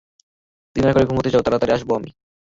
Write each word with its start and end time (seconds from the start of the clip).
Dinner 0.75 0.93
করে 0.93 1.05
ঘুমাতে 1.05 1.29
যাও, 1.33 1.45
তাড়াতাড়িই 1.45 1.75
আসবো 1.77 1.91
আমি। 1.95 2.09